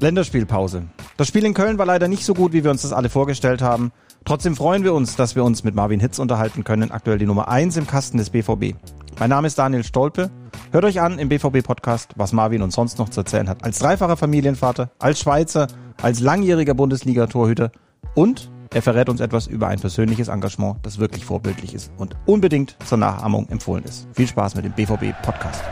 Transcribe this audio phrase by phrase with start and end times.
[0.00, 0.84] Länderspielpause.
[1.16, 3.62] Das Spiel in Köln war leider nicht so gut, wie wir uns das alle vorgestellt
[3.62, 3.92] haben.
[4.24, 7.48] Trotzdem freuen wir uns, dass wir uns mit Marvin Hitz unterhalten können, aktuell die Nummer
[7.48, 8.76] 1 im Kasten des BVB.
[9.18, 10.30] Mein Name ist Daniel Stolpe.
[10.70, 13.64] Hört euch an im BVB-Podcast, was Marvin uns sonst noch zu erzählen hat.
[13.64, 15.66] Als dreifacher Familienvater, als Schweizer,
[16.00, 17.72] als langjähriger Bundesliga-Torhüter
[18.14, 22.76] und er verrät uns etwas über ein persönliches Engagement, das wirklich vorbildlich ist und unbedingt
[22.84, 24.06] zur Nachahmung empfohlen ist.
[24.12, 25.62] Viel Spaß mit dem BVB-Podcast.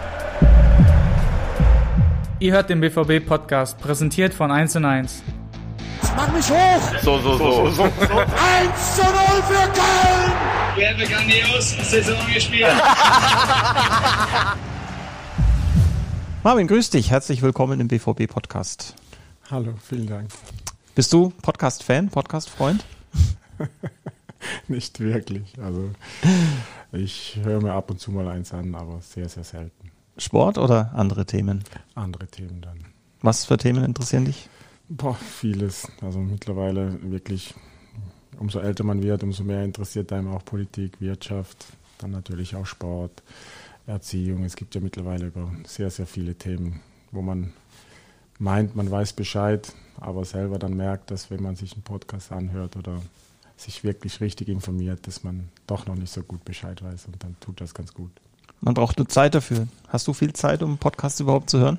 [2.39, 5.23] Ihr hört den BVB-Podcast, präsentiert von 1 und 1.
[6.15, 6.83] Mach mich hoch!
[7.01, 7.71] So, so, so.
[7.71, 7.83] so.
[7.85, 7.91] 1
[8.95, 9.11] zu 0
[9.43, 10.33] für Köln!
[10.77, 12.69] Wir haben grandios Saison gespielt.
[16.43, 17.11] Marvin, grüß dich.
[17.11, 18.95] Herzlich willkommen im BVB-Podcast.
[19.51, 20.29] Hallo, vielen Dank.
[20.95, 22.85] Bist du Podcast-Fan, Podcast-Freund?
[24.69, 25.55] Nicht wirklich.
[25.59, 25.89] Also
[26.93, 29.86] ich höre mir ab und zu mal eins an, aber sehr, sehr selten.
[30.19, 31.65] Sport oder andere Themen?
[31.95, 32.79] Andere Themen dann.
[33.23, 34.49] Was für Themen interessieren dich?
[34.89, 35.89] Boah, vieles.
[36.01, 37.55] Also mittlerweile wirklich,
[38.39, 41.67] umso älter man wird, umso mehr interessiert einem auch Politik, Wirtschaft,
[41.99, 43.23] dann natürlich auch Sport,
[43.87, 44.45] Erziehung.
[44.45, 47.53] Es gibt ja mittlerweile über sehr, sehr viele Themen, wo man
[48.39, 52.77] meint, man weiß Bescheid, aber selber dann merkt, dass wenn man sich einen Podcast anhört
[52.77, 53.01] oder
[53.57, 57.37] sich wirklich richtig informiert, dass man doch noch nicht so gut Bescheid weiß und dann
[57.41, 58.11] tut das ganz gut.
[58.61, 59.69] Man braucht nur Zeit dafür.
[59.89, 61.79] Hast du viel Zeit, um Podcasts überhaupt zu hören?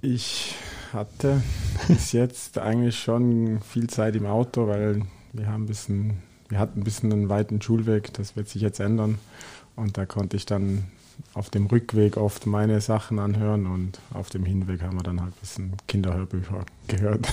[0.00, 0.54] Ich
[0.92, 1.42] hatte
[1.88, 6.80] bis jetzt eigentlich schon viel Zeit im Auto, weil wir haben ein bisschen, wir hatten
[6.80, 9.18] ein bisschen einen weiten Schulweg, das wird sich jetzt ändern.
[9.76, 10.84] Und da konnte ich dann
[11.34, 15.32] auf dem Rückweg oft meine Sachen anhören und auf dem Hinweg haben wir dann halt
[15.32, 17.32] ein bisschen Kinderhörbücher gehört.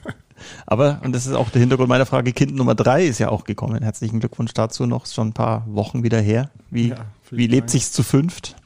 [0.66, 3.44] Aber, und das ist auch der Hintergrund meiner Frage, Kind Nummer drei ist ja auch
[3.44, 3.82] gekommen.
[3.82, 6.50] Herzlichen Glückwunsch dazu noch, schon ein paar Wochen wieder her.
[6.70, 7.70] Wie, ja, wie lebt Dank.
[7.70, 8.56] sich's zu fünft?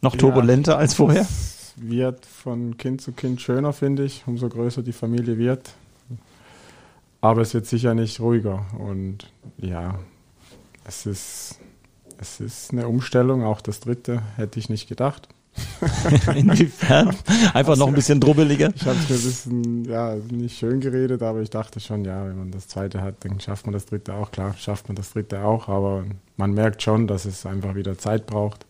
[0.00, 1.22] Noch turbulenter ja, als vorher?
[1.22, 5.74] Es wird von Kind zu Kind schöner, finde ich, umso größer die Familie wird.
[7.20, 8.64] Aber es wird sicher nicht ruhiger.
[8.78, 9.98] Und ja,
[10.84, 11.58] es ist,
[12.18, 13.44] es ist eine Umstellung.
[13.44, 15.28] Auch das dritte hätte ich nicht gedacht.
[16.34, 17.14] Inwiefern?
[17.54, 18.70] Einfach noch ein bisschen drubbeliger?
[18.74, 22.26] Ich habe es mir ein bisschen, ja, nicht schön geredet, aber ich dachte schon, ja,
[22.26, 24.30] wenn man das zweite hat, dann schafft man das dritte auch.
[24.30, 26.04] Klar, schafft man das dritte auch, aber
[26.36, 28.66] man merkt schon, dass es einfach wieder Zeit braucht,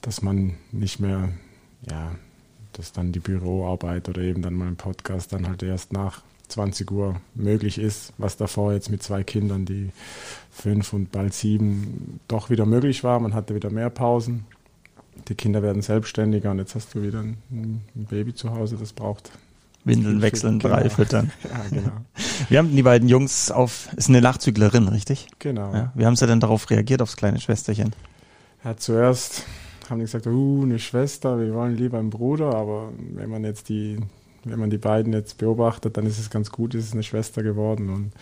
[0.00, 1.30] dass man nicht mehr,
[1.88, 2.12] ja,
[2.72, 6.90] dass dann die Büroarbeit oder eben dann mal ein Podcast dann halt erst nach 20
[6.90, 9.90] Uhr möglich ist, was davor jetzt mit zwei Kindern, die
[10.50, 13.18] fünf und bald sieben, doch wieder möglich war.
[13.20, 14.44] Man hatte wieder mehr Pausen
[15.28, 18.92] die Kinder werden selbstständiger und jetzt hast du wieder ein, ein Baby zu Hause, das
[18.92, 19.30] braucht
[19.86, 20.74] Windeln wechseln, genau.
[20.74, 21.30] drei füttern.
[21.44, 21.92] ja, genau.
[22.48, 25.28] Wir haben die beiden Jungs auf, ist eine Nachzüglerin, richtig?
[25.38, 25.72] Genau.
[25.72, 27.94] Ja, wie haben sie denn darauf reagiert, aufs kleine Schwesterchen?
[28.64, 29.44] Ja, zuerst
[29.88, 33.68] haben die gesagt, uh, eine Schwester, wir wollen lieber einen Bruder, aber wenn man jetzt
[33.68, 33.98] die,
[34.42, 37.44] wenn man die beiden jetzt beobachtet, dann ist es ganz gut, ist es eine Schwester
[37.44, 38.12] geworden und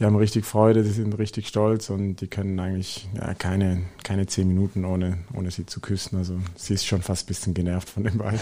[0.00, 4.26] die haben richtig Freude, die sind richtig stolz und die können eigentlich ja, keine, keine
[4.26, 6.16] zehn Minuten ohne, ohne sie zu küssen.
[6.16, 8.40] Also sie ist schon fast ein bisschen genervt von den beiden.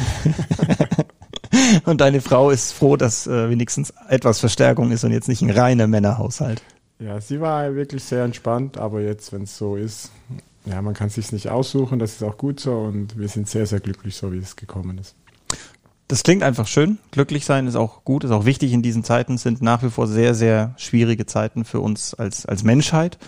[1.85, 5.51] und deine Frau ist froh, dass äh, wenigstens etwas Verstärkung ist und jetzt nicht ein
[5.51, 6.63] reiner Männerhaushalt.
[7.01, 10.13] Ja, sie war wirklich sehr entspannt, aber jetzt, wenn es so ist,
[10.65, 13.49] ja, man kann es sich nicht aussuchen, das ist auch gut so und wir sind
[13.49, 15.17] sehr, sehr glücklich, so wie es gekommen ist.
[16.09, 16.99] Das klingt einfach schön.
[17.11, 20.07] Glücklich sein ist auch gut, ist auch wichtig in diesen Zeiten, sind nach wie vor
[20.07, 23.19] sehr, sehr schwierige Zeiten für uns als, als Menschheit.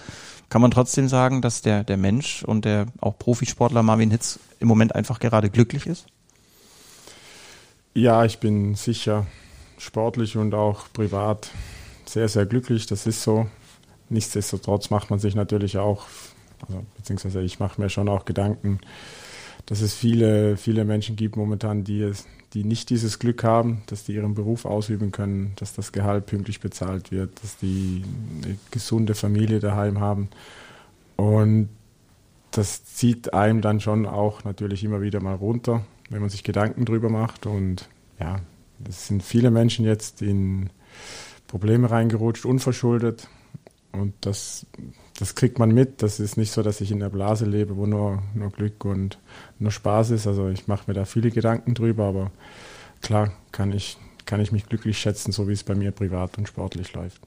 [0.48, 4.68] Kann man trotzdem sagen, dass der, der Mensch und der auch Profisportler Marvin Hitz im
[4.68, 6.06] Moment einfach gerade glücklich ist?
[7.92, 9.26] Ja, ich bin sicher
[9.76, 11.50] sportlich und auch privat
[12.06, 12.86] sehr, sehr glücklich.
[12.86, 13.46] Das ist so.
[14.08, 16.06] Nichtsdestotrotz macht man sich natürlich auch,
[16.66, 18.80] also, beziehungsweise ich mache mir schon auch Gedanken,
[19.66, 24.04] dass es viele, viele Menschen gibt momentan, die es, die nicht dieses Glück haben, dass
[24.04, 28.02] die ihren Beruf ausüben können, dass das Gehalt pünktlich bezahlt wird, dass die
[28.42, 30.28] eine gesunde Familie daheim haben.
[31.16, 31.68] Und
[32.50, 36.84] das zieht einem dann schon auch natürlich immer wieder mal runter, wenn man sich Gedanken
[36.84, 37.46] drüber macht.
[37.46, 37.88] Und
[38.18, 38.40] ja,
[38.88, 40.70] es sind viele Menschen jetzt in
[41.46, 43.28] Probleme reingerutscht, unverschuldet.
[43.92, 44.66] Und das,
[45.20, 46.02] das kriegt man mit.
[46.02, 49.18] Das ist nicht so, dass ich in der Blase lebe, wo nur, nur Glück und
[49.58, 50.26] nur Spaß ist.
[50.26, 52.30] Also ich mache mir da viele Gedanken drüber, aber
[53.02, 56.48] klar kann ich, kann ich mich glücklich schätzen, so wie es bei mir privat und
[56.48, 57.20] sportlich läuft.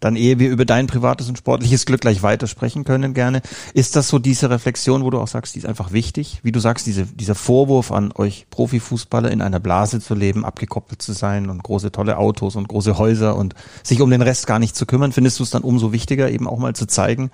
[0.00, 4.08] Dann, ehe wir über dein privates und sportliches Glück gleich weitersprechen können, gerne, ist das
[4.08, 6.40] so diese Reflexion, wo du auch sagst, die ist einfach wichtig?
[6.42, 11.00] Wie du sagst, diese, dieser Vorwurf an euch Profifußballer in einer Blase zu leben, abgekoppelt
[11.00, 14.58] zu sein und große tolle Autos und große Häuser und sich um den Rest gar
[14.58, 17.30] nicht zu kümmern, findest du es dann umso wichtiger, eben auch mal zu zeigen,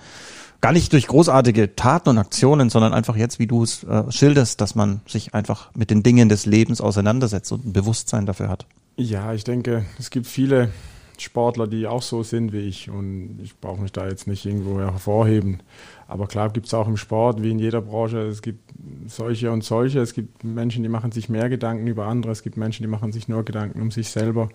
[0.61, 4.61] gar nicht durch großartige Taten und Aktionen, sondern einfach jetzt, wie du es äh, schilderst,
[4.61, 8.67] dass man sich einfach mit den Dingen des Lebens auseinandersetzt und ein Bewusstsein dafür hat.
[8.97, 10.71] Ja, ich denke, es gibt viele
[11.19, 14.81] Sportler, die auch so sind wie ich und ich brauche mich da jetzt nicht irgendwo
[14.81, 15.61] hervorheben.
[16.09, 18.73] Aber klar gibt es auch im Sport, wie in jeder Branche, es gibt
[19.07, 20.01] solche und solche.
[20.01, 23.13] Es gibt Menschen, die machen sich mehr Gedanken über andere, es gibt Menschen, die machen
[23.13, 24.49] sich nur Gedanken um sich selber.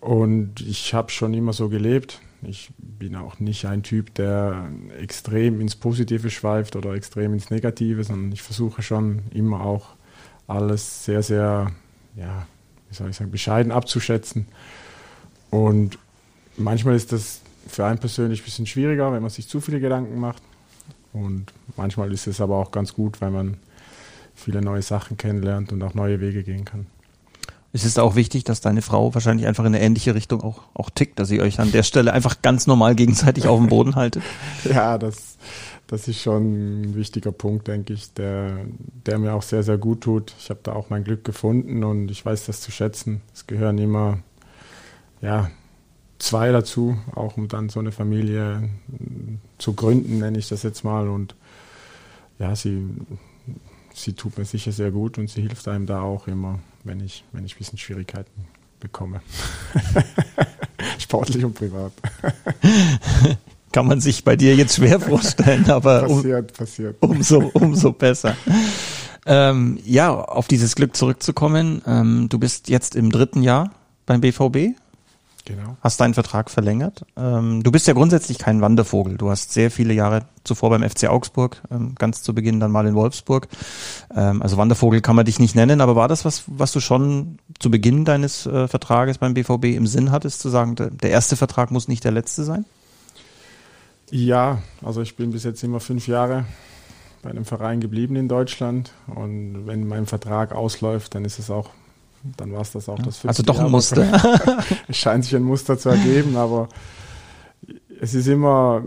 [0.00, 2.20] Und ich habe schon immer so gelebt.
[2.42, 4.70] Ich bin auch nicht ein Typ, der
[5.00, 9.96] extrem ins Positive schweift oder extrem ins Negative, sondern ich versuche schon immer auch
[10.46, 11.72] alles sehr, sehr,
[12.14, 12.46] ja,
[12.88, 14.46] wie soll ich sagen, bescheiden abzuschätzen.
[15.50, 15.98] Und
[16.56, 20.18] manchmal ist das für einen persönlich ein bisschen schwieriger, wenn man sich zu viele Gedanken
[20.18, 20.42] macht.
[21.12, 23.56] Und manchmal ist es aber auch ganz gut, weil man
[24.34, 26.86] viele neue Sachen kennenlernt und auch neue Wege gehen kann.
[27.72, 30.88] Es ist auch wichtig, dass deine Frau wahrscheinlich einfach in eine ähnliche Richtung auch, auch
[30.88, 34.22] tickt, dass ihr euch an der Stelle einfach ganz normal gegenseitig auf dem Boden haltet.
[34.64, 35.36] Ja, das,
[35.86, 38.58] das ist schon ein wichtiger Punkt, denke ich, der,
[39.06, 40.34] der mir auch sehr, sehr gut tut.
[40.38, 43.20] Ich habe da auch mein Glück gefunden und ich weiß das zu schätzen.
[43.34, 44.18] Es gehören immer
[45.20, 45.50] ja,
[46.18, 48.68] zwei dazu, auch um dann so eine Familie
[49.58, 51.08] zu gründen, nenne ich das jetzt mal.
[51.08, 51.34] Und
[52.38, 52.84] ja, sie,
[53.94, 57.24] sie tut mir sicher sehr gut und sie hilft einem da auch immer, wenn ich,
[57.32, 58.46] wenn ich ein bisschen Schwierigkeiten
[58.80, 59.20] bekomme.
[60.98, 61.92] Sportlich und privat.
[63.72, 66.96] Kann man sich bei dir jetzt schwer vorstellen, aber passiert, um, passiert.
[67.00, 68.34] Umso, umso besser.
[69.26, 71.82] Ähm, ja, auf dieses Glück zurückzukommen.
[71.86, 73.72] Ähm, du bist jetzt im dritten Jahr
[74.06, 74.74] beim BVB.
[75.48, 75.78] Genau.
[75.80, 77.06] Hast deinen Vertrag verlängert.
[77.16, 79.16] Ähm, du bist ja grundsätzlich kein Wandervogel.
[79.16, 82.86] Du hast sehr viele Jahre zuvor beim FC Augsburg, ähm, ganz zu Beginn dann mal
[82.86, 83.48] in Wolfsburg.
[84.14, 87.38] Ähm, also Wandervogel kann man dich nicht nennen, aber war das was, was du schon
[87.60, 91.34] zu Beginn deines äh, Vertrages beim BVB im Sinn hattest, zu sagen, der, der erste
[91.34, 92.66] Vertrag muss nicht der letzte sein?
[94.10, 96.44] Ja, also ich bin bis jetzt immer fünf Jahre
[97.22, 101.70] bei einem Verein geblieben in Deutschland und wenn mein Vertrag ausläuft, dann ist es auch
[102.36, 104.06] dann war es das auch das Also doch ein Muster.
[104.88, 106.68] es scheint sich ein Muster zu ergeben, aber
[108.00, 108.82] es ist immer,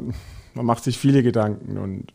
[0.54, 2.12] man macht sich viele Gedanken und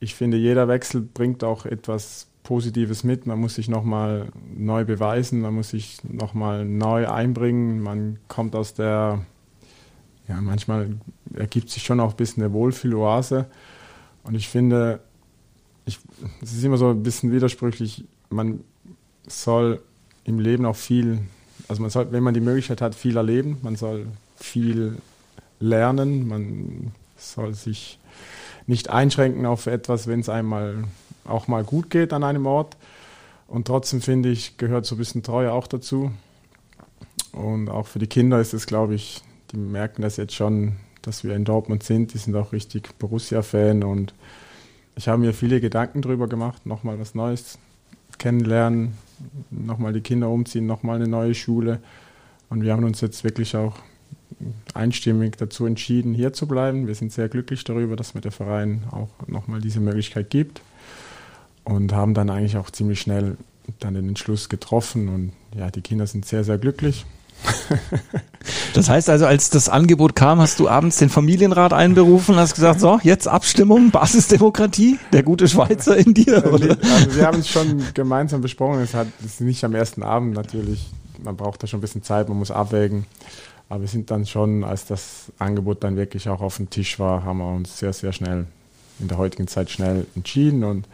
[0.00, 3.26] ich finde, jeder Wechsel bringt auch etwas Positives mit.
[3.26, 7.80] Man muss sich nochmal neu beweisen, man muss sich nochmal neu einbringen.
[7.80, 9.24] Man kommt aus der,
[10.28, 10.96] ja, manchmal
[11.34, 13.46] ergibt sich schon auch ein bisschen eine Wohlfühloase.
[14.24, 15.00] Und ich finde,
[15.86, 15.98] ich,
[16.42, 18.60] es ist immer so ein bisschen widersprüchlich, man
[19.26, 19.80] soll
[20.24, 21.20] im Leben auch viel,
[21.68, 24.06] also man soll, wenn man die Möglichkeit hat, viel erleben, man soll
[24.36, 24.98] viel
[25.60, 27.98] lernen, man soll sich
[28.66, 30.84] nicht einschränken auf etwas, wenn es einmal
[31.24, 32.76] auch mal gut geht an einem Ort.
[33.46, 36.10] Und trotzdem finde ich, gehört so ein bisschen Treue auch dazu.
[37.32, 39.22] Und auch für die Kinder ist es, glaube ich,
[39.52, 42.14] die merken das jetzt schon, dass wir in Dortmund sind.
[42.14, 44.14] Die sind auch richtig Borussia-Fan und
[44.96, 47.58] ich habe mir viele Gedanken darüber gemacht, nochmal was Neues
[48.18, 48.96] kennenlernen,
[49.50, 51.80] nochmal die Kinder umziehen, nochmal eine neue Schule.
[52.50, 53.78] Und wir haben uns jetzt wirklich auch
[54.74, 56.86] einstimmig dazu entschieden, hier zu bleiben.
[56.86, 60.60] Wir sind sehr glücklich darüber, dass mir der Verein auch nochmal diese Möglichkeit gibt
[61.64, 63.36] und haben dann eigentlich auch ziemlich schnell
[63.80, 67.06] dann den Entschluss getroffen und ja, die Kinder sind sehr, sehr glücklich.
[68.74, 72.56] Das heißt also, als das Angebot kam, hast du abends den Familienrat einberufen und hast
[72.56, 76.52] gesagt, so, jetzt Abstimmung, Basisdemokratie, der gute Schweizer in dir?
[76.52, 76.76] Oder?
[76.82, 78.80] Also wir haben es schon gemeinsam besprochen.
[78.80, 80.90] Es hat es ist nicht am ersten Abend natürlich.
[81.22, 83.06] Man braucht da schon ein bisschen Zeit, man muss abwägen.
[83.68, 87.22] Aber wir sind dann schon, als das Angebot dann wirklich auch auf dem Tisch war,
[87.22, 88.46] haben wir uns sehr, sehr schnell
[88.98, 90.88] in der heutigen Zeit schnell entschieden und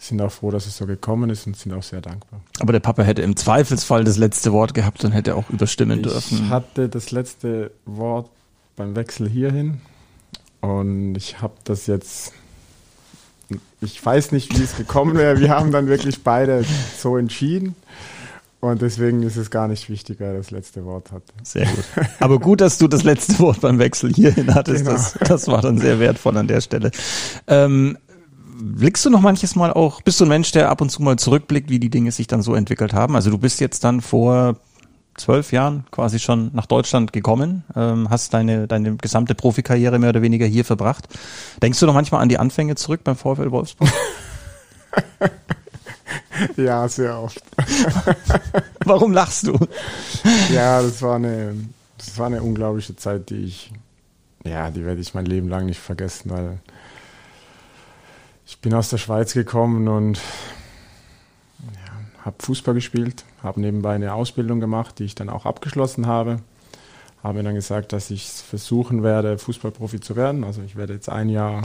[0.00, 2.40] sind auch froh, dass es so gekommen ist und sind auch sehr dankbar.
[2.58, 6.06] Aber der Papa hätte im Zweifelsfall das letzte Wort gehabt und hätte auch überstimmen ich
[6.06, 6.38] dürfen.
[6.38, 8.30] Ich hatte das letzte Wort
[8.76, 9.82] beim Wechsel hierhin
[10.62, 12.32] und ich habe das jetzt,
[13.82, 15.38] ich weiß nicht, wie es gekommen wäre.
[15.38, 16.64] Wir haben dann wirklich beide
[16.98, 17.74] so entschieden.
[18.60, 21.22] Und deswegen ist es gar nicht wichtig, wer das letzte Wort hat.
[21.42, 21.84] Sehr gut.
[22.20, 24.84] Aber gut, dass du das letzte Wort beim Wechsel hierhin hattest.
[24.84, 24.92] Genau.
[24.92, 26.90] Das, das war dann sehr wertvoll an der Stelle.
[27.46, 27.96] Ähm,
[28.60, 31.18] blickst du noch manches Mal auch, bist du ein Mensch, der ab und zu mal
[31.18, 33.16] zurückblickt, wie die Dinge sich dann so entwickelt haben?
[33.16, 34.56] Also du bist jetzt dann vor
[35.16, 40.22] zwölf Jahren quasi schon nach Deutschland gekommen, ähm, hast deine, deine gesamte Profikarriere mehr oder
[40.22, 41.08] weniger hier verbracht.
[41.62, 43.90] Denkst du noch manchmal an die Anfänge zurück beim VfL Wolfsburg?
[46.56, 47.42] ja, sehr oft.
[48.84, 49.58] Warum lachst du?
[50.52, 51.54] Ja, das war eine,
[51.98, 53.72] das war eine unglaubliche Zeit, die ich,
[54.44, 56.58] ja, die werde ich mein Leben lang nicht vergessen, weil
[58.50, 60.20] ich bin aus der Schweiz gekommen und
[61.60, 66.40] ja, habe Fußball gespielt, habe nebenbei eine Ausbildung gemacht, die ich dann auch abgeschlossen habe.
[67.22, 70.42] Habe dann gesagt, dass ich versuchen werde, Fußballprofi zu werden.
[70.42, 71.62] Also ich werde jetzt ein Jahr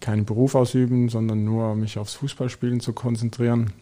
[0.00, 3.72] keinen Beruf ausüben, sondern nur mich aufs Fußballspielen zu konzentrieren.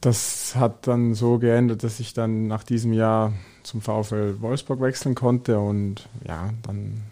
[0.00, 3.32] das hat dann so geändert, dass ich dann nach diesem Jahr
[3.64, 7.02] zum VfL Wolfsburg wechseln konnte und ja, dann,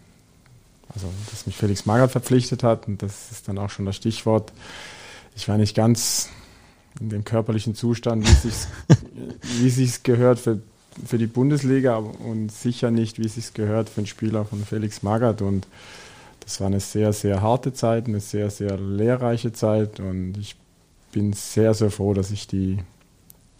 [0.95, 4.51] also dass mich Felix Magath verpflichtet hat und das ist dann auch schon das Stichwort.
[5.35, 6.29] Ich war nicht ganz
[6.99, 8.67] in dem körperlichen Zustand, wie es
[9.59, 10.59] wie sich's gehört für,
[11.05, 15.01] für die Bundesliga und sicher nicht, wie es sich gehört für einen Spieler von Felix
[15.03, 15.67] Magath und
[16.41, 20.55] das war eine sehr, sehr harte Zeit, eine sehr, sehr lehrreiche Zeit und ich
[21.11, 22.79] bin sehr, sehr froh, dass ich die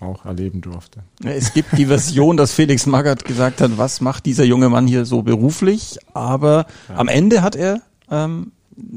[0.03, 0.99] auch erleben durfte.
[1.23, 5.05] Es gibt die Version, dass Felix Magath gesagt hat, was macht dieser junge Mann hier
[5.05, 6.95] so beruflich, aber ja.
[6.95, 7.81] am Ende hat er
[8.11, 8.51] ähm,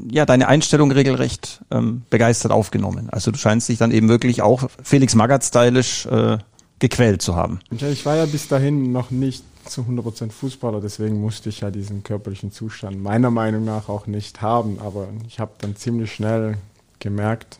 [0.09, 3.09] ja deine Einstellung regelrecht ähm, begeistert aufgenommen.
[3.09, 6.37] Also du scheinst dich dann eben wirklich auch Felix Magath-stylisch äh,
[6.79, 7.59] gequält zu haben.
[7.71, 12.03] Ich war ja bis dahin noch nicht zu 100% Fußballer, deswegen musste ich ja diesen
[12.03, 16.57] körperlichen Zustand meiner Meinung nach auch nicht haben, aber ich habe dann ziemlich schnell
[16.99, 17.59] gemerkt,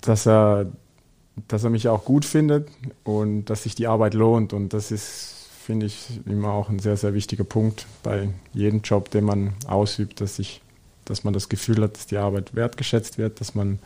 [0.00, 0.66] dass er,
[1.46, 2.68] dass er mich auch gut findet
[3.04, 4.52] und dass sich die Arbeit lohnt.
[4.52, 9.10] Und das ist, finde ich, immer auch ein sehr, sehr wichtiger Punkt bei jedem Job,
[9.10, 10.60] den man ausübt, dass, ich,
[11.04, 13.78] dass man das Gefühl hat, dass die Arbeit wertgeschätzt wird, dass man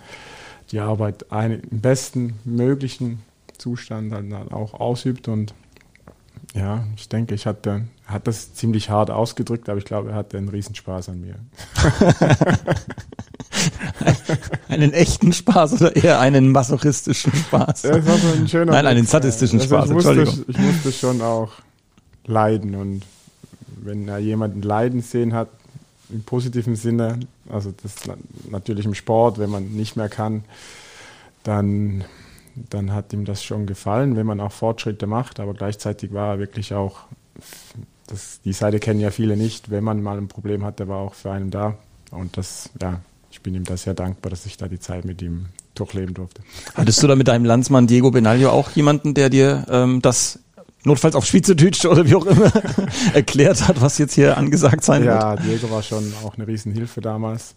[0.71, 3.23] die Arbeit im besten möglichen
[3.59, 5.28] Zustand dann auch ausübt.
[5.28, 5.54] Und
[6.54, 10.38] ja, ich denke, ich hatte, hat das ziemlich hart ausgedrückt, aber ich glaube, er hatte
[10.38, 11.37] einen Riesenspaß an mir.
[14.82, 17.82] einen echten Spaß oder eher einen masochistischen Spaß?
[17.82, 20.44] Das war so ein schöner Nein, einen sadistischen also Spaß, ich musste, Entschuldigung.
[20.48, 21.52] Ich musste schon auch
[22.26, 23.02] leiden und
[23.84, 25.48] wenn er jemanden leiden sehen hat,
[26.10, 27.94] im positiven Sinne, also das
[28.50, 30.44] natürlich im Sport, wenn man nicht mehr kann,
[31.42, 32.04] dann,
[32.54, 36.38] dann hat ihm das schon gefallen, wenn man auch Fortschritte macht, aber gleichzeitig war er
[36.38, 37.00] wirklich auch,
[38.06, 40.98] das, die Seite kennen ja viele nicht, wenn man mal ein Problem hat, der war
[40.98, 41.76] auch für einen da
[42.10, 43.00] und das, ja,
[43.32, 46.42] ich bin ihm da sehr dankbar, dass ich da die Zeit mit ihm durchleben durfte.
[46.74, 50.38] Hattest du da mit deinem Landsmann Diego Benaglio auch jemanden, der dir ähm, das
[50.84, 52.52] notfalls auf Schweizerdeutsch oder wie auch immer
[53.14, 55.22] erklärt hat, was jetzt hier angesagt sein ja, wird?
[55.22, 57.54] Ja, Diego war schon auch eine Riesenhilfe damals,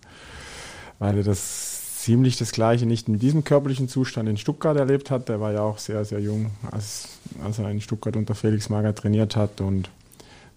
[0.98, 5.28] weil er das ziemlich das Gleiche nicht in diesem körperlichen Zustand in Stuttgart erlebt hat.
[5.28, 7.10] Der war ja auch sehr, sehr jung, als,
[7.44, 9.90] als er in Stuttgart unter Felix Mager trainiert hat und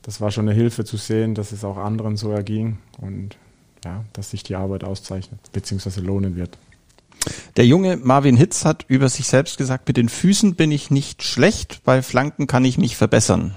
[0.02, 3.36] das war schon eine Hilfe zu sehen, dass es auch anderen so erging und
[3.84, 6.00] ja, dass sich die Arbeit auszeichnet bzw.
[6.00, 6.58] lohnen wird.
[7.56, 11.22] Der junge Marvin Hitz hat über sich selbst gesagt, mit den Füßen bin ich nicht
[11.22, 13.54] schlecht, bei Flanken kann ich mich verbessern.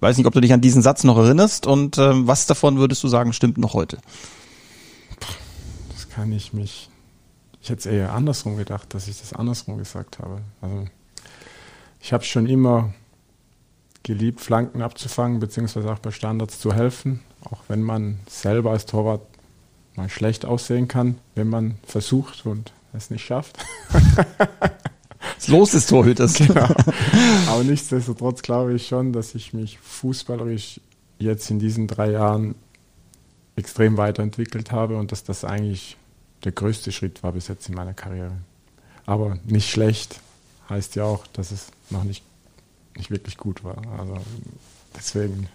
[0.00, 3.02] Weiß nicht, ob du dich an diesen Satz noch erinnerst und äh, was davon würdest
[3.02, 3.98] du sagen, stimmt noch heute?
[5.92, 6.90] Das kann ich mich.
[7.62, 10.42] Ich hätte es eher andersrum gedacht, dass ich das andersrum gesagt habe.
[10.60, 10.86] Also
[12.00, 12.92] ich habe schon immer
[14.02, 19.22] geliebt, Flanken abzufangen, beziehungsweise auch bei Standards zu helfen, auch wenn man selber als Torwart
[19.94, 23.58] mal schlecht aussehen kann, wenn man versucht und es nicht schafft.
[25.38, 26.34] Das Los des Torhüters.
[26.38, 26.68] Genau.
[27.48, 30.80] Aber nichtsdestotrotz glaube ich schon, dass ich mich fußballerisch
[31.18, 32.54] jetzt in diesen drei Jahren
[33.56, 35.96] extrem weiterentwickelt habe und dass das eigentlich
[36.44, 38.36] der größte Schritt war bis jetzt in meiner Karriere.
[39.04, 40.20] Aber nicht schlecht
[40.70, 42.22] heißt ja auch, dass es noch nicht
[42.96, 43.76] nicht wirklich gut war.
[43.98, 44.18] Also
[44.96, 45.48] deswegen.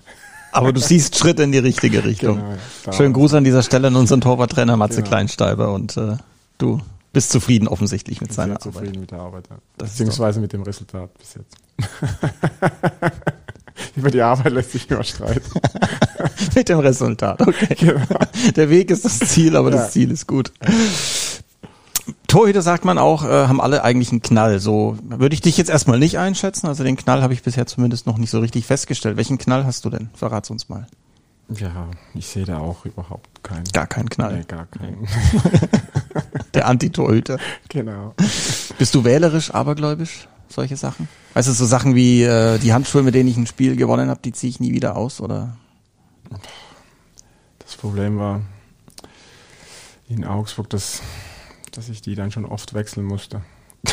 [0.51, 2.38] Aber du siehst Schritte in die richtige Richtung.
[2.38, 2.55] Genau,
[2.86, 5.10] ja, Schönen Gruß an dieser Stelle an unseren Torwarttrainer Matze genau.
[5.10, 6.17] Kleinsteiber und äh,
[6.58, 6.81] du
[7.13, 8.63] bist zufrieden offensichtlich mit seiner Arbeit.
[8.63, 9.58] zufrieden mit der Arbeit, ja.
[9.77, 11.58] Beziehungsweise mit dem Resultat bis jetzt.
[13.96, 15.50] Über die Arbeit lässt sich immer streiten.
[16.55, 17.75] mit dem Resultat, okay.
[17.75, 18.05] Genau.
[18.55, 19.77] Der Weg ist das Ziel, aber ja.
[19.77, 20.51] das Ziel ist gut.
[22.32, 24.60] Torhüter sagt man auch, äh, haben alle eigentlich einen Knall.
[24.60, 26.68] So würde ich dich jetzt erstmal nicht einschätzen.
[26.68, 29.18] Also den Knall habe ich bisher zumindest noch nicht so richtig festgestellt.
[29.18, 30.10] Welchen Knall hast du denn?
[30.14, 30.88] Verrat's uns mal.
[31.50, 33.66] Ja, ich sehe da auch überhaupt keinen.
[33.74, 34.38] Gar keinen Knall.
[34.38, 35.06] Nee, gar keinen.
[36.54, 37.38] Der Anti-Torhüter.
[37.68, 38.14] Genau.
[38.78, 40.30] Bist du wählerisch, abergläubisch?
[40.48, 41.10] Solche Sachen?
[41.34, 44.22] Weißt du, so Sachen wie äh, die Handschuhe, mit denen ich ein Spiel gewonnen habe,
[44.24, 45.58] die ziehe ich nie wieder aus, oder?
[47.60, 48.40] Das Problem war
[50.08, 51.02] in Augsburg, dass
[51.72, 53.42] dass ich die dann schon oft wechseln musste.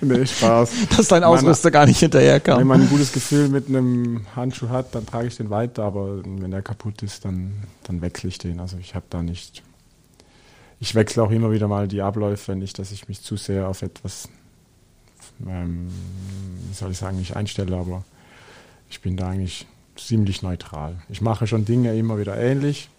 [0.00, 0.70] nee, Spaß.
[0.96, 2.60] Dass dein Ausrüster gar nicht hinterherkam.
[2.60, 6.24] Wenn man ein gutes Gefühl mit einem Handschuh hat, dann trage ich den weiter, aber
[6.24, 8.60] wenn der kaputt ist, dann, dann wechsle ich den.
[8.60, 9.62] Also ich habe da nicht.
[10.80, 13.82] Ich wechsle auch immer wieder mal die Abläufe, nicht, dass ich mich zu sehr auf
[13.82, 14.28] etwas,
[15.46, 15.88] ähm,
[16.68, 18.04] wie soll ich sagen, nicht einstelle, aber
[18.90, 20.96] ich bin da eigentlich ziemlich neutral.
[21.08, 22.90] Ich mache schon Dinge immer wieder ähnlich,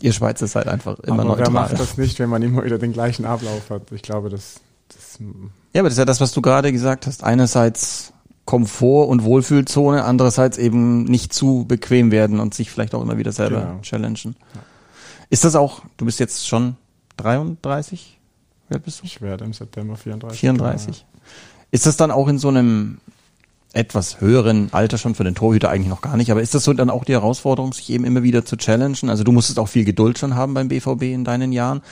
[0.00, 1.46] Ihr Schweizer seid einfach immer aber neutral.
[1.46, 3.92] Wer macht das nicht, wenn man immer wieder den gleichen Ablauf hat?
[3.92, 4.56] Ich glaube, das,
[4.88, 5.18] das
[5.72, 7.22] Ja, aber das ist ja das, was du gerade gesagt hast.
[7.24, 8.12] Einerseits
[8.44, 13.32] Komfort und Wohlfühlzone, andererseits eben nicht zu bequem werden und sich vielleicht auch immer wieder
[13.32, 13.80] selber genau.
[13.80, 14.36] challengen.
[15.30, 16.76] Ist das auch, du bist jetzt schon
[17.16, 18.18] 33?
[18.68, 19.06] Wie alt bist du?
[19.06, 20.40] Ich werde im September 34.
[20.40, 20.86] 34.
[20.86, 21.22] Genau.
[21.70, 22.98] Ist das dann auch in so einem
[23.74, 26.30] etwas höheren Alter schon für den Torhüter eigentlich noch gar nicht.
[26.30, 29.10] Aber ist das so dann auch die Herausforderung, sich eben immer wieder zu challengen?
[29.10, 31.82] Also du musstest auch viel Geduld schon haben beim BVB in deinen Jahren,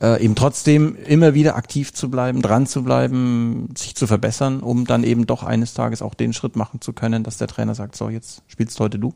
[0.00, 4.86] äh, eben trotzdem immer wieder aktiv zu bleiben, dran zu bleiben, sich zu verbessern, um
[4.86, 7.96] dann eben doch eines Tages auch den Schritt machen zu können, dass der Trainer sagt,
[7.96, 9.12] so jetzt spielst heute du.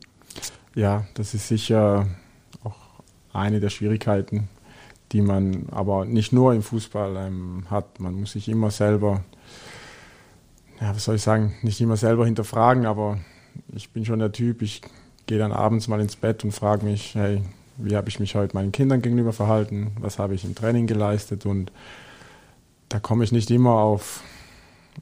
[0.74, 2.06] Ja, das ist sicher
[2.64, 2.74] auch
[3.32, 4.48] eine der Schwierigkeiten,
[5.12, 8.00] die man aber nicht nur im Fußball ähm, hat.
[8.00, 9.22] Man muss sich immer selber
[10.80, 13.18] ja, was soll ich sagen, nicht immer selber hinterfragen, aber
[13.74, 14.82] ich bin schon der Typ, ich
[15.26, 17.42] gehe dann abends mal ins Bett und frage mich, hey,
[17.78, 21.46] wie habe ich mich heute meinen Kindern gegenüber verhalten, was habe ich im Training geleistet?
[21.46, 21.72] Und
[22.88, 24.22] da komme ich nicht immer auf,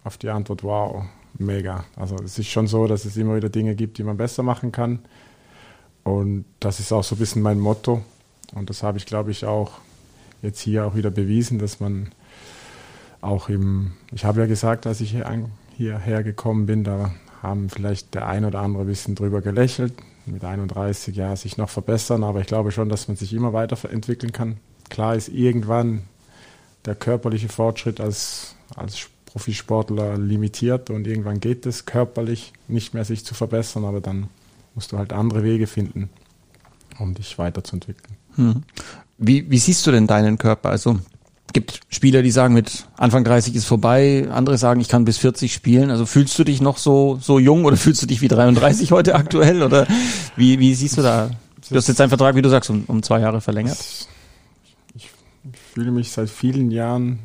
[0.02, 1.04] auf die Antwort, wow,
[1.38, 1.84] mega.
[1.96, 4.72] Also es ist schon so, dass es immer wieder Dinge gibt, die man besser machen
[4.72, 5.00] kann.
[6.02, 8.02] Und das ist auch so ein bisschen mein Motto.
[8.54, 9.78] Und das habe ich, glaube ich, auch
[10.42, 12.10] jetzt hier auch wieder bewiesen, dass man
[13.20, 15.26] auch im, ich habe ja gesagt, als ich hier
[15.76, 17.12] hierher gekommen bin, da
[17.42, 19.92] haben vielleicht der ein oder andere ein bisschen drüber gelächelt.
[20.26, 24.32] Mit 31 ja sich noch verbessern, aber ich glaube schon, dass man sich immer weiterentwickeln
[24.32, 24.56] kann.
[24.88, 26.02] Klar ist irgendwann
[26.86, 33.24] der körperliche Fortschritt als, als Profisportler limitiert und irgendwann geht es körperlich nicht mehr sich
[33.24, 34.28] zu verbessern, aber dann
[34.74, 36.08] musst du halt andere Wege finden,
[36.98, 38.16] um dich weiterzuentwickeln.
[38.36, 38.62] Hm.
[39.18, 40.70] Wie, wie siehst du denn deinen Körper?
[40.70, 40.98] Also
[41.52, 45.52] gibt Spieler, die sagen, mit Anfang 30 ist vorbei, andere sagen, ich kann bis 40
[45.52, 45.90] spielen.
[45.90, 49.14] Also fühlst du dich noch so, so jung oder fühlst du dich wie 33 heute
[49.14, 49.62] aktuell?
[49.62, 49.86] Oder
[50.36, 51.30] wie, wie siehst du da?
[51.68, 53.78] Du hast jetzt deinen Vertrag, wie du sagst, um, um zwei Jahre verlängert.
[53.78, 54.08] Ich,
[54.96, 55.10] ich
[55.72, 57.20] fühle mich seit vielen Jahren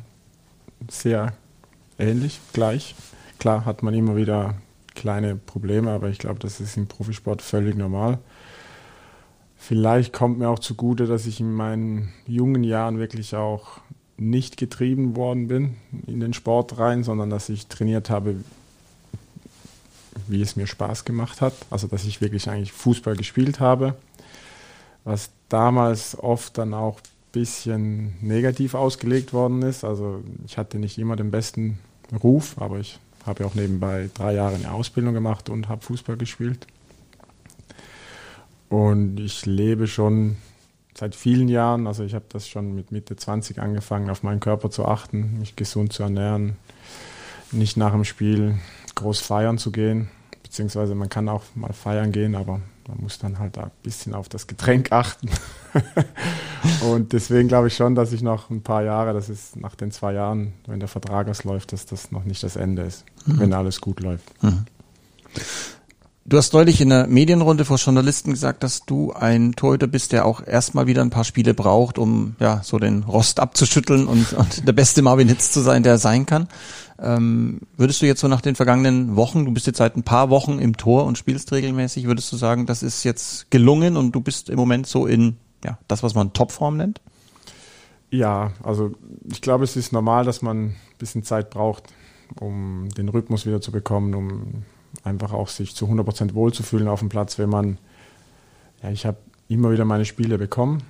[0.88, 1.32] sehr
[1.98, 2.94] ähnlich, gleich.
[3.38, 4.54] Klar hat man immer wieder
[4.94, 8.18] kleine Probleme, aber ich glaube, das ist im Profisport völlig normal.
[9.56, 13.80] Vielleicht kommt mir auch zugute, dass ich in meinen jungen Jahren wirklich auch
[14.20, 15.74] nicht getrieben worden bin
[16.06, 18.36] in den Sport rein, sondern dass ich trainiert habe,
[20.28, 21.54] wie es mir Spaß gemacht hat.
[21.70, 23.96] Also dass ich wirklich eigentlich Fußball gespielt habe,
[25.04, 29.84] was damals oft dann auch ein bisschen negativ ausgelegt worden ist.
[29.84, 31.78] Also ich hatte nicht immer den besten
[32.22, 36.66] Ruf, aber ich habe auch nebenbei drei Jahre eine Ausbildung gemacht und habe Fußball gespielt.
[38.68, 40.36] Und ich lebe schon
[40.96, 41.86] seit vielen Jahren.
[41.86, 45.56] Also ich habe das schon mit Mitte 20 angefangen, auf meinen Körper zu achten, mich
[45.56, 46.56] gesund zu ernähren,
[47.52, 48.58] nicht nach dem Spiel
[48.94, 50.08] groß feiern zu gehen.
[50.42, 54.28] Beziehungsweise man kann auch mal feiern gehen, aber man muss dann halt ein bisschen auf
[54.28, 55.30] das Getränk achten.
[56.90, 59.92] und deswegen glaube ich schon, dass ich noch ein paar Jahre, das ist nach den
[59.92, 63.38] zwei Jahren, wenn der Vertrag ausläuft, dass das noch nicht das Ende ist, mhm.
[63.38, 64.42] wenn alles gut läuft.
[64.42, 64.64] Mhm.
[66.30, 70.26] Du hast neulich in der Medienrunde vor Journalisten gesagt, dass du ein Torhüter bist, der
[70.26, 74.64] auch erstmal wieder ein paar Spiele braucht, um ja so den Rost abzuschütteln und, und
[74.68, 76.46] der beste Marvin Hitz zu sein, der er sein kann.
[77.00, 80.30] Ähm, würdest du jetzt so nach den vergangenen Wochen, du bist jetzt seit ein paar
[80.30, 84.20] Wochen im Tor und spielst regelmäßig, würdest du sagen, das ist jetzt gelungen und du
[84.20, 87.00] bist im Moment so in ja das, was man Topform nennt?
[88.12, 88.92] Ja, also
[89.28, 91.92] ich glaube, es ist normal, dass man ein bisschen Zeit braucht,
[92.38, 94.62] um den Rhythmus wieder zu bekommen, um
[95.04, 97.78] einfach auch sich zu 100% wohlzufühlen auf dem Platz, wenn man,
[98.82, 100.82] ja, ich habe immer wieder meine Spiele bekommen,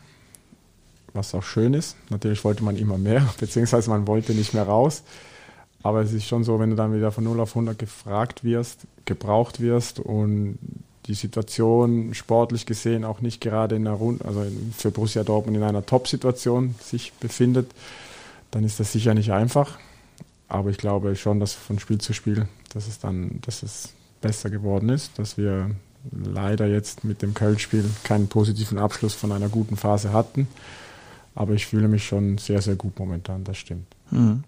[1.13, 1.97] was auch schön ist.
[2.11, 5.03] Natürlich wollte man immer mehr, beziehungsweise man wollte nicht mehr raus.
[5.83, 8.87] Aber es ist schon so, wenn du dann wieder von 0 auf 100 gefragt wirst,
[9.07, 10.59] gebraucht wirst und
[11.07, 14.45] die Situation sportlich gesehen auch nicht gerade in einer Runde, also
[14.77, 17.71] für Borussia Dortmund in einer Top-Situation sich befindet,
[18.51, 19.79] dann ist das sicher nicht einfach.
[20.49, 24.51] Aber ich glaube schon, dass von Spiel zu Spiel, dass es dann, dass es besser
[24.51, 25.71] geworden ist, dass wir
[26.11, 30.49] leider jetzt mit dem Köln-Spiel keinen positiven Abschluss von einer guten Phase hatten.
[31.35, 33.87] Aber ich fühle mich schon sehr, sehr gut momentan, das stimmt.
[34.11, 34.45] Mhm.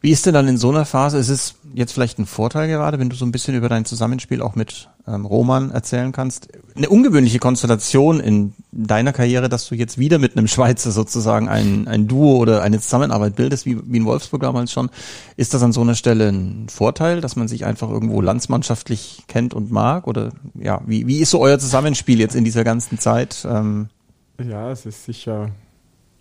[0.00, 1.18] Wie ist denn dann in so einer Phase?
[1.18, 4.42] Ist es jetzt vielleicht ein Vorteil gerade, wenn du so ein bisschen über dein Zusammenspiel
[4.42, 6.48] auch mit ähm, Roman erzählen kannst?
[6.74, 11.88] Eine ungewöhnliche Konstellation in deiner Karriere, dass du jetzt wieder mit einem Schweizer sozusagen ein,
[11.88, 14.90] ein Duo oder eine Zusammenarbeit bildest, wie, wie in Wolfsburg damals schon.
[15.36, 19.54] Ist das an so einer Stelle ein Vorteil, dass man sich einfach irgendwo landsmannschaftlich kennt
[19.54, 20.06] und mag?
[20.06, 23.46] Oder ja, wie, wie ist so euer Zusammenspiel jetzt in dieser ganzen Zeit?
[23.48, 23.88] Ähm,
[24.38, 25.50] ja, es ist sicher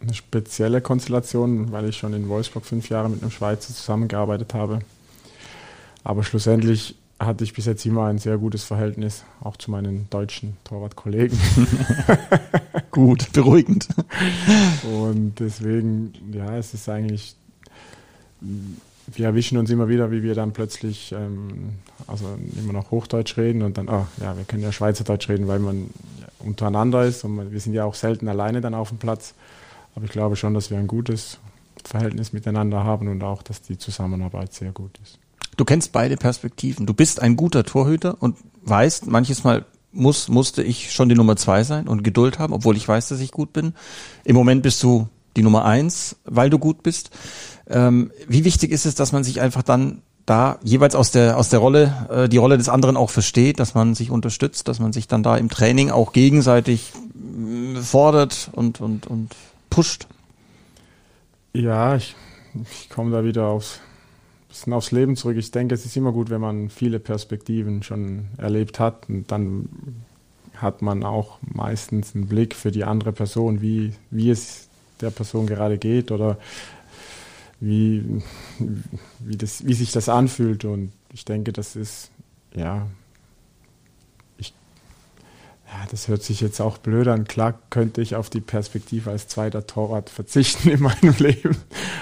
[0.02, 4.80] eine spezielle Konstellation, weil ich schon in Wolfsburg fünf Jahre mit einem Schweizer zusammengearbeitet habe.
[6.04, 10.58] Aber schlussendlich hatte ich bis jetzt immer ein sehr gutes Verhältnis, auch zu meinen deutschen
[10.66, 11.38] Torwartkollegen.
[12.92, 13.88] Gut, beruhigend.
[14.84, 17.36] Und deswegen, ja, es ist eigentlich,
[18.42, 22.26] wir erwischen uns immer wieder, wie wir dann plötzlich, ähm, also
[22.58, 25.90] immer noch Hochdeutsch reden und dann, oh, ja, wir können ja Schweizerdeutsch reden, weil man
[26.40, 29.34] untereinander ist und man, wir sind ja auch selten alleine dann auf dem Platz.
[29.96, 31.40] Aber ich glaube schon, dass wir ein gutes
[31.84, 35.20] Verhältnis miteinander haben und auch, dass die Zusammenarbeit sehr gut ist.
[35.58, 36.86] Du kennst beide Perspektiven.
[36.86, 41.38] Du bist ein guter Torhüter und weißt, manches Mal muss, musste ich schon die Nummer
[41.38, 43.74] zwei sein und Geduld haben, obwohl ich weiß, dass ich gut bin.
[44.26, 47.12] Im Moment bist du die Nummer eins, weil du gut bist.
[47.68, 51.50] Ähm, wie wichtig ist es, dass man sich einfach dann da jeweils aus der aus
[51.50, 54.92] der Rolle äh, die Rolle des anderen auch versteht, dass man sich unterstützt, dass man
[54.92, 56.94] sich dann da im Training auch gegenseitig
[57.76, 59.36] äh, fordert und und und
[59.76, 60.08] pusht.
[61.52, 62.16] Ja, ich,
[62.72, 63.82] ich komme da wieder aufs
[64.48, 65.36] bisschen aufs Leben zurück.
[65.36, 69.68] Ich denke, es ist immer gut, wenn man viele Perspektiven schon erlebt hat und dann
[70.56, 74.70] hat man auch meistens einen Blick für die andere Person, wie, wie es
[75.02, 76.38] der Person gerade geht oder
[77.60, 78.22] wie,
[79.20, 80.64] wie, das, wie sich das anfühlt.
[80.64, 82.12] Und ich denke, das ist,
[82.56, 82.88] ja,
[85.80, 87.26] ja, das hört sich jetzt auch blöd an.
[87.26, 91.58] Klar könnte ich auf die Perspektive als zweiter Torwart verzichten in meinem Leben,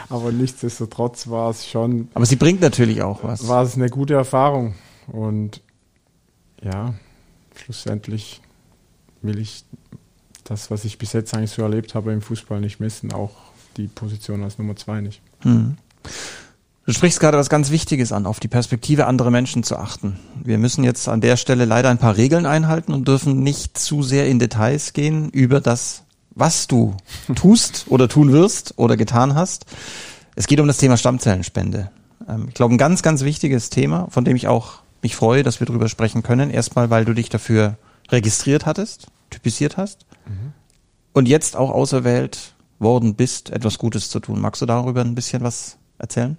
[0.09, 2.09] aber nichtsdestotrotz war es schon.
[2.13, 3.47] Aber sie bringt natürlich auch was.
[3.47, 4.75] War es eine gute Erfahrung
[5.07, 5.61] und
[6.61, 6.93] ja,
[7.55, 8.41] schlussendlich
[9.21, 9.65] will ich
[10.43, 13.31] das, was ich bis jetzt eigentlich so erlebt habe im Fußball, nicht missen, auch
[13.77, 15.21] die Position als Nummer zwei nicht.
[15.41, 15.77] Hm.
[16.85, 20.19] Du sprichst gerade was ganz Wichtiges an, auf die Perspektive anderer Menschen zu achten.
[20.43, 24.03] Wir müssen jetzt an der Stelle leider ein paar Regeln einhalten und dürfen nicht zu
[24.03, 26.95] sehr in Details gehen über das, was du
[27.35, 29.65] tust oder tun wirst oder getan hast.
[30.35, 31.89] Es geht um das Thema Stammzellenspende.
[32.27, 35.61] Ähm, ich glaube, ein ganz, ganz wichtiges Thema, von dem ich auch mich freue, dass
[35.61, 36.49] wir darüber sprechen können.
[36.49, 37.77] Erstmal, weil du dich dafür
[38.09, 40.51] registriert hattest, typisiert hast mhm.
[41.13, 44.41] und jetzt auch auserwählt worden bist, etwas Gutes zu tun.
[44.41, 46.35] Magst du darüber ein bisschen was erzählen?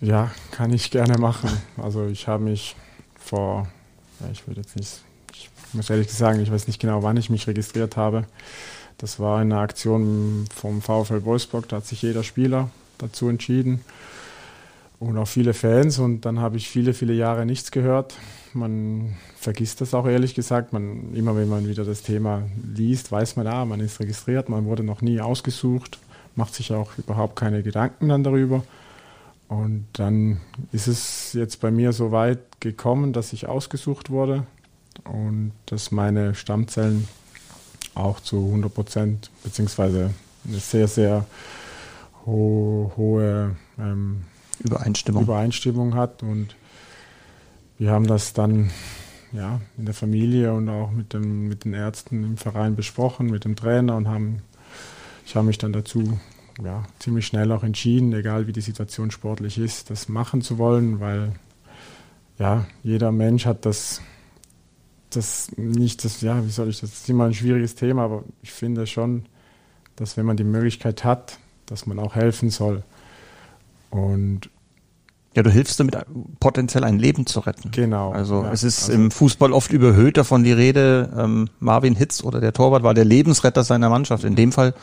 [0.00, 1.50] Ja, kann ich gerne machen.
[1.76, 2.74] Also ich habe mich
[3.18, 3.68] vor,
[4.20, 5.02] ja, ich würde jetzt nicht,
[5.34, 8.24] ich muss ehrlich sagen, ich weiß nicht genau, wann ich mich registriert habe.
[8.96, 13.80] Das war eine Aktion vom VfL Wolfsburg, da hat sich jeder Spieler dazu entschieden
[15.00, 18.14] und auch viele Fans und dann habe ich viele, viele Jahre nichts gehört.
[18.52, 20.72] Man vergisst das auch ehrlich gesagt.
[20.72, 22.42] Man, immer wenn man wieder das Thema
[22.74, 25.98] liest, weiß man, ah, man ist registriert, man wurde noch nie ausgesucht,
[26.36, 28.62] macht sich auch überhaupt keine Gedanken dann darüber.
[29.50, 34.46] Und dann ist es jetzt bei mir so weit gekommen, dass ich ausgesucht wurde
[35.02, 37.08] und dass meine Stammzellen
[37.96, 40.14] auch zu 100 Prozent, beziehungsweise
[40.46, 41.26] eine sehr, sehr
[42.26, 44.22] ho hohe ähm,
[44.60, 45.24] Übereinstimmung.
[45.24, 46.22] Übereinstimmung hat.
[46.22, 46.54] Und
[47.76, 48.70] wir haben das dann
[49.32, 53.44] ja, in der Familie und auch mit, dem, mit den Ärzten im Verein besprochen, mit
[53.44, 54.42] dem Trainer und haben,
[55.26, 56.20] ich habe mich dann dazu
[56.62, 61.00] ja, ziemlich schnell auch entschieden, egal wie die Situation sportlich ist, das machen zu wollen,
[61.00, 61.32] weil
[62.38, 64.00] ja, jeder Mensch hat das,
[65.10, 68.24] das nicht, das, ja, wie soll ich das, das ist immer ein schwieriges Thema, aber
[68.42, 69.24] ich finde schon,
[69.96, 72.82] dass wenn man die Möglichkeit hat, dass man auch helfen soll.
[73.90, 74.48] Und
[75.34, 75.96] ja, du hilfst damit
[76.40, 77.70] potenziell ein Leben zu retten.
[77.70, 78.10] Genau.
[78.10, 82.24] Also ja, es ist also im Fußball oft überhöht davon die Rede, ähm, Marvin Hitz
[82.24, 84.24] oder der Torwart war der Lebensretter seiner Mannschaft.
[84.24, 84.74] In dem Fall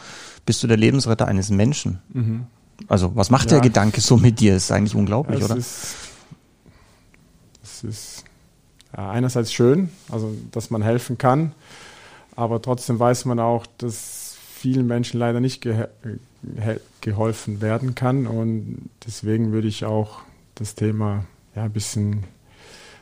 [0.48, 2.00] bist du der Lebensretter eines Menschen.
[2.14, 2.48] Mhm.
[2.88, 3.60] Also was macht ja.
[3.60, 4.56] der Gedanke so mit dir?
[4.56, 5.58] Ist eigentlich unglaublich, es oder?
[5.58, 5.96] Ist,
[7.64, 8.24] es ist
[8.96, 11.52] ja, einerseits schön, also dass man helfen kann,
[12.36, 15.88] aber trotzdem weiß man auch, dass vielen Menschen leider nicht ge
[17.02, 20.22] geholfen werden kann und deswegen würde ich auch
[20.56, 22.24] das Thema ja ein bisschen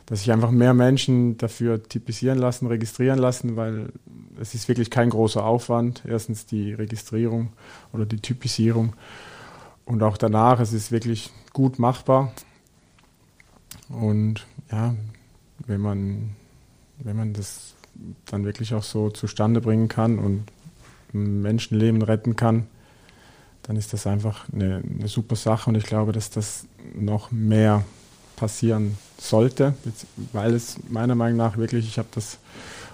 [0.06, 3.92] dass sich einfach mehr Menschen dafür typisieren lassen, registrieren lassen, weil
[4.40, 6.02] es ist wirklich kein großer Aufwand.
[6.06, 7.52] Erstens die Registrierung
[7.92, 8.94] oder die Typisierung
[9.84, 12.32] und auch danach, es ist wirklich gut machbar.
[13.88, 14.94] Und ja,
[15.66, 16.36] wenn man,
[16.98, 17.74] wenn man das
[18.26, 20.44] dann wirklich auch so zustande bringen kann und
[21.12, 22.66] Menschenleben retten kann,
[23.62, 27.84] dann ist das einfach eine, eine super Sache und ich glaube, dass das noch mehr
[28.36, 29.74] passieren sollte,
[30.32, 32.38] weil es meiner Meinung nach wirklich, ich habe das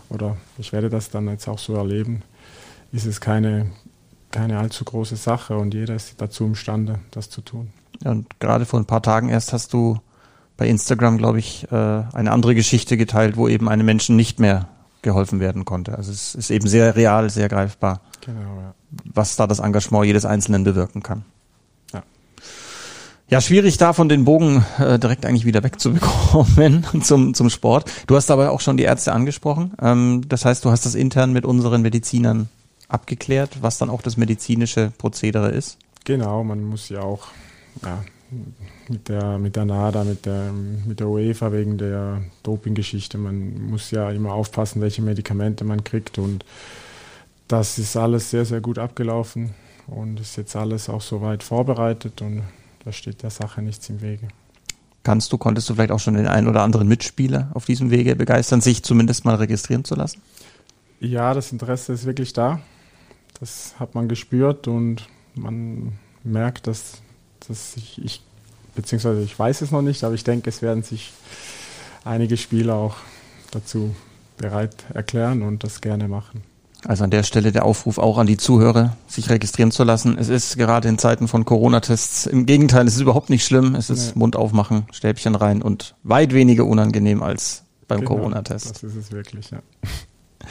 [0.08, 2.22] oder ich werde das dann jetzt auch so erleben,
[2.92, 3.70] ist es keine,
[4.30, 7.72] keine allzu große Sache und jeder ist dazu imstande, das zu tun.
[8.04, 9.98] Und gerade vor ein paar Tagen erst hast du
[10.56, 14.68] bei Instagram, glaube ich, äh, eine andere Geschichte geteilt, wo eben einem Menschen nicht mehr
[15.00, 15.96] geholfen werden konnte.
[15.96, 18.74] Also es ist eben sehr real, sehr greifbar, genau, ja.
[19.04, 21.24] was da das Engagement jedes Einzelnen bewirken kann.
[23.32, 27.90] Ja, schwierig davon den Bogen äh, direkt eigentlich wieder wegzubekommen zum, zum Sport.
[28.06, 29.72] Du hast aber auch schon die Ärzte angesprochen.
[29.80, 32.50] Ähm, das heißt, du hast das intern mit unseren Medizinern
[32.88, 35.78] abgeklärt, was dann auch das medizinische Prozedere ist?
[36.04, 37.28] Genau, man muss ja auch
[37.82, 38.04] ja,
[38.90, 40.52] mit der mit der NADA, mit der
[40.86, 46.18] mit der UEFA wegen der Dopinggeschichte, man muss ja immer aufpassen, welche Medikamente man kriegt
[46.18, 46.44] und
[47.48, 49.54] das ist alles sehr, sehr gut abgelaufen
[49.86, 52.42] und ist jetzt alles auch soweit vorbereitet und
[52.84, 54.28] da steht der Sache nichts im Wege.
[55.02, 58.14] Kannst du, konntest du vielleicht auch schon den einen oder anderen Mitspieler auf diesem Wege
[58.14, 60.22] begeistern, sich zumindest mal registrieren zu lassen?
[61.00, 62.60] Ja, das Interesse ist wirklich da.
[63.40, 65.92] Das hat man gespürt und man
[66.22, 67.02] merkt, dass,
[67.48, 68.22] dass ich, ich,
[68.76, 71.12] beziehungsweise ich weiß es noch nicht, aber ich denke, es werden sich
[72.04, 72.96] einige Spieler auch
[73.50, 73.96] dazu
[74.36, 76.42] bereit erklären und das gerne machen.
[76.84, 80.18] Also an der Stelle der Aufruf auch an die Zuhörer, sich registrieren zu lassen.
[80.18, 83.76] Es ist gerade in Zeiten von Corona-Tests im Gegenteil, es ist überhaupt nicht schlimm.
[83.76, 84.18] Es ist nee.
[84.18, 88.70] Mund aufmachen, Stäbchen rein und weit weniger unangenehm als beim genau, Corona-Test.
[88.70, 89.58] Das ist es wirklich, ja.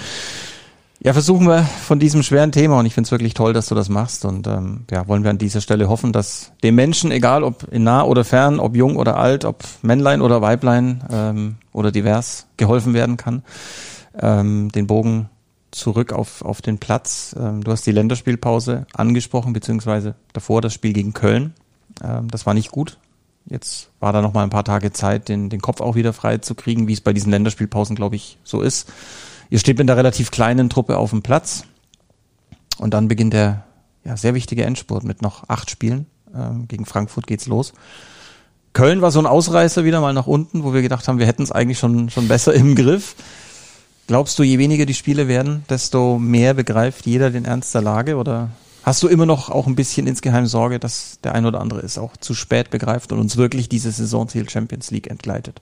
[1.03, 3.73] Ja, versuchen wir von diesem schweren Thema und ich finde es wirklich toll, dass du
[3.73, 7.43] das machst und ähm, ja, wollen wir an dieser Stelle hoffen, dass dem Menschen, egal
[7.43, 11.91] ob in nah oder fern, ob jung oder alt, ob Männlein oder Weiblein ähm, oder
[11.91, 13.41] divers, geholfen werden kann.
[14.21, 15.27] Ähm, den Bogen
[15.71, 17.35] zurück auf, auf den Platz.
[17.39, 21.53] Ähm, du hast die Länderspielpause angesprochen, beziehungsweise davor das Spiel gegen Köln.
[22.03, 22.97] Ähm, das war nicht gut.
[23.45, 26.37] Jetzt war da noch mal ein paar Tage Zeit, den, den Kopf auch wieder frei
[26.37, 28.91] zu kriegen, wie es bei diesen Länderspielpausen, glaube ich, so ist.
[29.49, 31.63] Ihr steht mit einer relativ kleinen Truppe auf dem Platz
[32.77, 33.63] und dann beginnt der
[34.03, 36.05] ja, sehr wichtige Endspurt mit noch acht Spielen.
[36.33, 37.73] Ähm, gegen Frankfurt geht's los.
[38.73, 41.43] Köln war so ein Ausreißer wieder mal nach unten, wo wir gedacht haben, wir hätten
[41.43, 43.15] es eigentlich schon, schon besser im Griff.
[44.11, 48.17] Glaubst du, je weniger die Spiele werden, desto mehr begreift jeder den Ernst der Lage?
[48.17, 48.49] Oder
[48.83, 51.97] hast du immer noch auch ein bisschen insgeheim Sorge, dass der ein oder andere es
[51.97, 55.61] auch zu spät begreift und uns wirklich dieses Saisonziel Champions League entgleitet?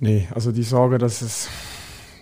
[0.00, 1.46] Nee, also die Sorge, dass es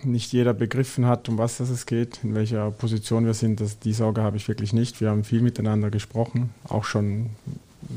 [0.03, 3.93] nicht jeder begriffen hat, um was es geht, in welcher Position wir sind, das, die
[3.93, 5.01] Sorge habe ich wirklich nicht.
[5.01, 7.31] Wir haben viel miteinander gesprochen, auch schon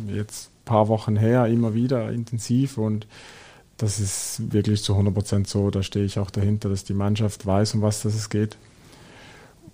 [0.08, 3.06] jetzt ein paar Wochen her, immer wieder intensiv und
[3.76, 5.70] das ist wirklich zu 100 Prozent so.
[5.70, 8.56] Da stehe ich auch dahinter, dass die Mannschaft weiß, um was es geht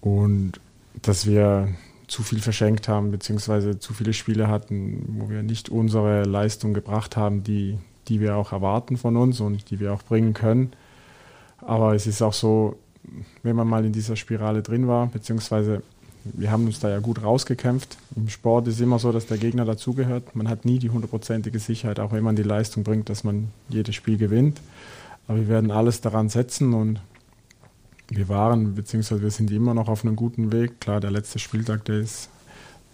[0.01, 0.61] und
[1.01, 1.69] dass wir
[2.09, 7.17] zu viel verschenkt haben, beziehungsweise zu viele Spiele hatten, wo wir nicht unsere Leistung gebracht
[7.17, 10.73] haben, die, die wir auch erwarten von uns und die wir auch bringen können.
[11.59, 12.77] Aber es ist auch so,
[13.43, 15.83] wenn man mal in dieser Spirale drin war, beziehungsweise
[16.25, 17.97] wir haben uns da ja gut rausgekämpft.
[18.17, 20.35] Im Sport ist immer so, dass der Gegner dazugehört.
[20.37, 23.95] Man hat nie die hundertprozentige Sicherheit, auch wenn man die Leistung bringt, dass man jedes
[23.95, 24.61] Spiel gewinnt.
[25.27, 27.01] Aber wir werden alles daran setzen und
[28.09, 30.81] wir waren, beziehungsweise wir sind immer noch auf einem guten Weg.
[30.81, 32.29] Klar, der letzte Spieltag, der ist,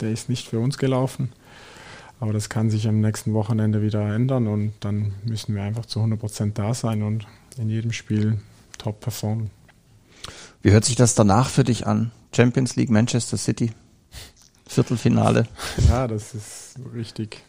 [0.00, 1.30] der ist nicht für uns gelaufen.
[2.20, 6.00] Aber das kann sich am nächsten Wochenende wieder ändern und dann müssen wir einfach zu
[6.00, 7.26] 100% da sein und
[7.58, 8.38] in jedem Spiel
[8.76, 9.50] top performen.
[10.62, 12.10] Wie hört sich das danach für dich an?
[12.32, 13.72] Champions League Manchester City,
[14.66, 15.46] Viertelfinale.
[15.88, 17.42] Ja, das ist richtig.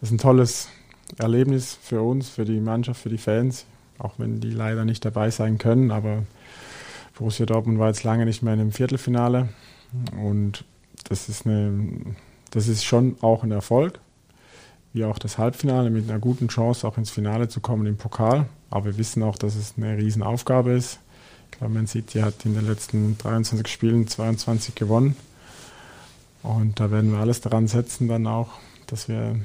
[0.00, 0.68] Das ist ein tolles
[1.16, 3.64] Erlebnis für uns, für die Mannschaft, für die Fans,
[3.98, 5.90] auch wenn die leider nicht dabei sein können.
[5.90, 6.24] Aber
[7.16, 9.48] Borussia Dortmund war jetzt lange nicht mehr in einem Viertelfinale
[10.20, 10.64] und
[11.08, 12.16] das ist, eine,
[12.50, 14.00] das ist schon auch ein Erfolg,
[14.92, 18.46] wie auch das Halbfinale mit einer guten Chance auch ins Finale zu kommen im Pokal.
[18.70, 20.98] Aber wir wissen auch, dass es eine Riesenaufgabe ist.
[21.54, 25.14] Ich glaube, Man City hat in den letzten 23 Spielen 22 gewonnen.
[26.42, 28.48] Und da werden wir alles daran setzen, dann auch,
[28.88, 29.36] dass wir,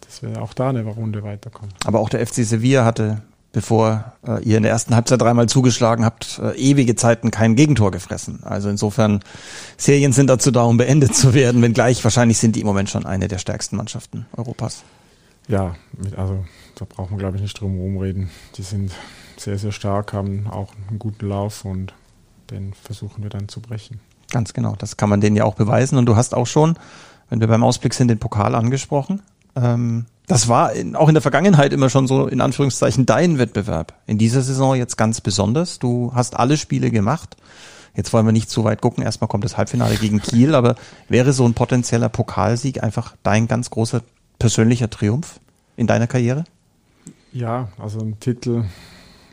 [0.00, 1.72] dass wir auch da eine Runde weiterkommen.
[1.84, 3.22] Aber auch der FC Sevilla hatte,
[3.52, 7.92] bevor äh, ihr in der ersten Halbzeit dreimal zugeschlagen habt, äh, ewige Zeiten kein Gegentor
[7.92, 8.40] gefressen.
[8.42, 9.20] Also insofern,
[9.76, 13.06] Serien sind dazu da, um beendet zu werden, wenngleich wahrscheinlich sind die im Moment schon
[13.06, 14.82] eine der stärksten Mannschaften Europas.
[15.52, 15.76] Ja,
[16.16, 18.30] also da braucht man, glaube ich, nicht drum herum reden.
[18.56, 18.90] Die sind
[19.36, 21.92] sehr, sehr stark, haben auch einen guten Lauf und
[22.50, 24.00] den versuchen wir dann zu brechen.
[24.30, 25.98] Ganz genau, das kann man denen ja auch beweisen.
[25.98, 26.78] Und du hast auch schon,
[27.28, 29.20] wenn wir beim Ausblick sind, den Pokal angesprochen.
[29.54, 33.92] Ähm, das war in, auch in der Vergangenheit immer schon so in Anführungszeichen dein Wettbewerb.
[34.06, 35.78] In dieser Saison jetzt ganz besonders.
[35.78, 37.36] Du hast alle Spiele gemacht.
[37.94, 39.04] Jetzt wollen wir nicht zu weit gucken.
[39.04, 40.76] Erstmal kommt das Halbfinale gegen Kiel, aber
[41.10, 44.00] wäre so ein potenzieller Pokalsieg einfach dein ganz großer
[44.38, 45.38] persönlicher Triumph
[45.82, 46.44] in deiner Karriere?
[47.32, 48.64] Ja, also ein Titel,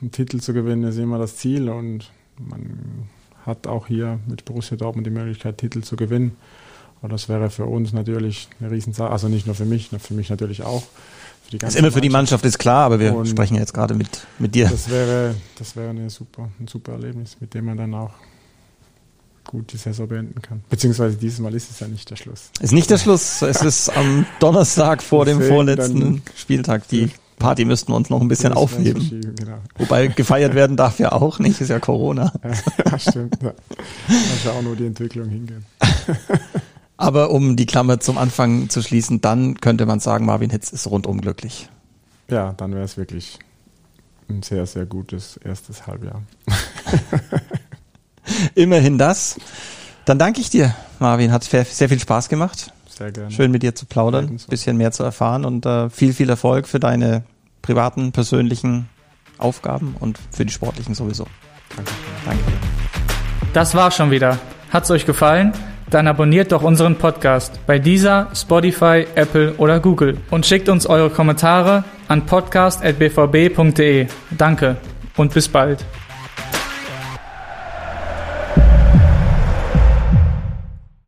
[0.01, 3.07] ein Titel zu gewinnen ist immer das Ziel und man
[3.45, 6.35] hat auch hier mit Borussia Dortmund die Möglichkeit, Titel zu gewinnen.
[7.01, 10.29] Und das wäre für uns natürlich eine Riesensache, also nicht nur für mich, für mich
[10.29, 10.83] natürlich auch.
[11.49, 14.27] Für ist immer für die Mannschaft ist klar, aber wir und sprechen jetzt gerade mit,
[14.38, 14.67] mit dir.
[14.69, 18.12] Das wäre, das wäre eine super, ein super Erlebnis, mit dem man dann auch
[19.49, 20.62] gut die Saison beenden kann.
[20.69, 22.51] Beziehungsweise dieses Mal ist es ja nicht der Schluss.
[22.59, 23.41] Ist nicht der Schluss.
[23.41, 26.88] Es ist am Donnerstag vor dem vorletzten Spieltag.
[26.89, 27.09] Die
[27.39, 29.35] Party müssten wir uns noch ein bisschen aufheben.
[29.35, 29.57] Genau.
[29.77, 32.31] Wobei gefeiert werden darf ja auch nicht, ist ja Corona.
[32.85, 33.41] Ja, stimmt.
[33.41, 33.53] Ja.
[34.43, 35.65] Da auch nur die Entwicklung hingehen.
[36.97, 40.85] Aber um die Klammer zum Anfang zu schließen, dann könnte man sagen, Marvin Hitz ist
[40.85, 41.69] rundum glücklich.
[42.29, 43.39] Ja, dann wäre es wirklich
[44.29, 46.21] ein sehr, sehr gutes erstes Halbjahr.
[48.55, 49.37] Immerhin das.
[50.05, 51.31] Dann danke ich dir, Marvin.
[51.31, 52.71] Hat sehr viel Spaß gemacht.
[52.87, 53.31] Sehr gerne.
[53.31, 56.67] Schön mit dir zu plaudern, ein bisschen mehr zu erfahren und äh, viel, viel Erfolg
[56.67, 57.23] für deine
[57.61, 58.89] privaten, persönlichen
[59.37, 61.25] Aufgaben und für die sportlichen sowieso.
[61.75, 61.91] Danke.
[62.25, 62.43] Danke.
[63.53, 64.37] Das war's schon wieder.
[64.71, 65.53] Hat's euch gefallen?
[65.89, 71.09] Dann abonniert doch unseren Podcast bei dieser, Spotify, Apple oder Google und schickt uns eure
[71.09, 74.07] Kommentare an podcast.bvb.de.
[74.37, 74.77] Danke
[75.15, 75.83] und bis bald.